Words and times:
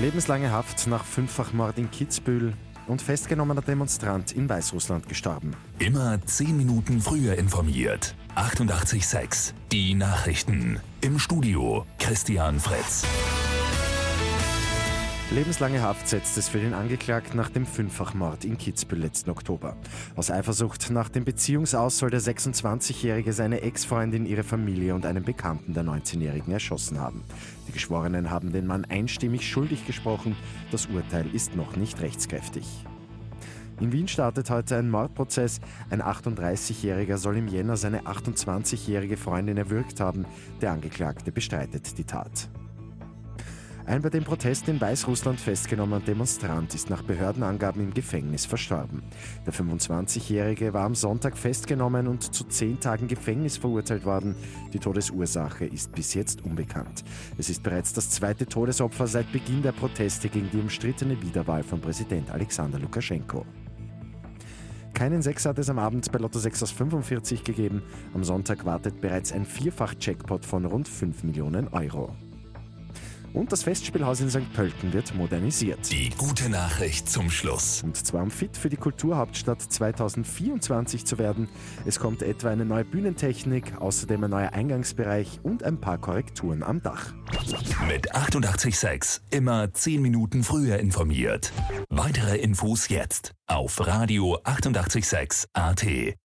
Lebenslange 0.00 0.50
Haft 0.50 0.86
nach 0.86 1.04
Fünffachmord 1.04 1.76
in 1.76 1.90
Kitzbühel 1.90 2.54
und 2.86 3.02
festgenommener 3.02 3.60
Demonstrant 3.60 4.32
in 4.32 4.48
Weißrussland 4.48 5.08
gestorben. 5.08 5.54
Immer 5.78 6.24
10 6.24 6.56
Minuten 6.56 7.00
früher 7.00 7.36
informiert. 7.36 8.14
88.6 8.34 9.52
Die 9.70 9.94
Nachrichten. 9.94 10.80
Im 11.02 11.18
Studio 11.18 11.84
Christian 11.98 12.60
Fritz. 12.60 13.04
Lebenslange 15.32 15.80
Haft 15.80 16.08
setzt 16.08 16.36
es 16.38 16.48
für 16.48 16.58
den 16.58 16.74
Angeklagten 16.74 17.36
nach 17.36 17.50
dem 17.50 17.64
Fünffachmord 17.64 18.44
in 18.44 18.58
Kitzbühel 18.58 18.98
letzten 18.98 19.30
Oktober. 19.30 19.76
Aus 20.16 20.28
Eifersucht 20.28 20.90
nach 20.90 21.08
dem 21.08 21.24
Beziehungsaus 21.24 21.98
soll 21.98 22.10
der 22.10 22.20
26-Jährige 22.20 23.32
seine 23.32 23.60
Ex-Freundin, 23.60 24.26
ihre 24.26 24.42
Familie 24.42 24.92
und 24.92 25.06
einen 25.06 25.22
Bekannten 25.22 25.72
der 25.72 25.84
19-Jährigen 25.84 26.52
erschossen 26.52 26.98
haben. 26.98 27.22
Die 27.68 27.72
Geschworenen 27.72 28.28
haben 28.28 28.50
den 28.50 28.66
Mann 28.66 28.84
einstimmig 28.86 29.48
schuldig 29.48 29.86
gesprochen. 29.86 30.34
Das 30.72 30.86
Urteil 30.86 31.32
ist 31.32 31.54
noch 31.54 31.76
nicht 31.76 32.00
rechtskräftig. 32.00 32.66
In 33.78 33.92
Wien 33.92 34.08
startet 34.08 34.50
heute 34.50 34.78
ein 34.78 34.90
Mordprozess. 34.90 35.60
Ein 35.90 36.02
38-Jähriger 36.02 37.18
soll 37.18 37.36
im 37.36 37.46
Jänner 37.46 37.76
seine 37.76 38.02
28-jährige 38.02 39.16
Freundin 39.16 39.58
erwürgt 39.58 40.00
haben. 40.00 40.26
Der 40.60 40.72
Angeklagte 40.72 41.30
bestreitet 41.30 41.96
die 41.98 42.04
Tat. 42.04 42.50
Ein 43.90 44.02
bei 44.02 44.08
dem 44.08 44.22
Protest 44.22 44.68
in 44.68 44.80
Weißrussland 44.80 45.40
festgenommener 45.40 45.98
Demonstrant 45.98 46.72
ist 46.76 46.90
nach 46.90 47.02
Behördenangaben 47.02 47.82
im 47.82 47.92
Gefängnis 47.92 48.46
verstorben. 48.46 49.02
Der 49.44 49.52
25-Jährige 49.52 50.72
war 50.72 50.84
am 50.84 50.94
Sonntag 50.94 51.36
festgenommen 51.36 52.06
und 52.06 52.32
zu 52.32 52.44
zehn 52.44 52.78
Tagen 52.78 53.08
Gefängnis 53.08 53.56
verurteilt 53.56 54.04
worden. 54.04 54.36
Die 54.72 54.78
Todesursache 54.78 55.64
ist 55.64 55.90
bis 55.90 56.14
jetzt 56.14 56.44
unbekannt. 56.44 57.02
Es 57.36 57.50
ist 57.50 57.64
bereits 57.64 57.92
das 57.92 58.10
zweite 58.10 58.46
Todesopfer 58.46 59.08
seit 59.08 59.32
Beginn 59.32 59.60
der 59.60 59.72
Proteste 59.72 60.28
gegen 60.28 60.48
die 60.52 60.60
umstrittene 60.60 61.20
Wiederwahl 61.20 61.64
von 61.64 61.80
Präsident 61.80 62.30
Alexander 62.30 62.78
Lukaschenko. 62.78 63.44
Keinen 64.94 65.20
Sechs 65.20 65.46
hat 65.46 65.58
es 65.58 65.68
am 65.68 65.80
Abend 65.80 66.12
bei 66.12 66.20
Lotto 66.20 66.38
6 66.38 66.62
aus 66.62 66.70
45 66.70 67.42
gegeben. 67.42 67.82
Am 68.14 68.22
Sonntag 68.22 68.64
wartet 68.64 69.00
bereits 69.00 69.32
ein 69.32 69.44
Vierfach-Jackpot 69.44 70.46
von 70.46 70.64
rund 70.64 70.86
5 70.86 71.24
Millionen 71.24 71.66
Euro. 71.66 72.14
Und 73.32 73.52
das 73.52 73.62
Festspielhaus 73.62 74.20
in 74.20 74.30
St. 74.30 74.52
Pölten 74.52 74.92
wird 74.92 75.14
modernisiert. 75.14 75.90
Die 75.90 76.10
gute 76.10 76.48
Nachricht 76.48 77.08
zum 77.08 77.30
Schluss. 77.30 77.82
Und 77.84 77.96
zwar 77.96 78.22
um 78.22 78.30
fit 78.30 78.56
für 78.56 78.68
die 78.68 78.76
Kulturhauptstadt 78.76 79.62
2024 79.62 81.06
zu 81.06 81.18
werden. 81.18 81.48
Es 81.86 82.00
kommt 82.00 82.22
etwa 82.22 82.50
eine 82.50 82.64
neue 82.64 82.84
Bühnentechnik, 82.84 83.80
außerdem 83.80 84.24
ein 84.24 84.30
neuer 84.30 84.52
Eingangsbereich 84.52 85.40
und 85.42 85.62
ein 85.62 85.80
paar 85.80 85.98
Korrekturen 85.98 86.62
am 86.62 86.82
Dach. 86.82 87.12
Mit 87.86 88.14
886 88.14 89.22
immer 89.30 89.72
10 89.72 90.02
Minuten 90.02 90.42
früher 90.42 90.78
informiert. 90.78 91.52
Weitere 91.88 92.36
Infos 92.38 92.88
jetzt 92.88 93.32
auf 93.46 93.86
Radio 93.86 94.38
886 94.44 95.48
AT. 95.52 96.16